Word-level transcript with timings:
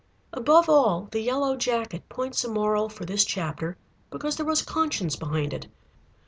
Above 0.33 0.67
all, 0.67 1.07
The 1.11 1.19
Yellow 1.19 1.55
Jacket 1.55 2.09
points 2.09 2.43
a 2.43 2.49
moral 2.49 2.89
for 2.89 3.05
this 3.05 3.23
chapter 3.23 3.77
because 4.09 4.35
there 4.35 4.47
was 4.47 4.63
conscience 4.63 5.15
behind 5.15 5.53
it. 5.53 5.67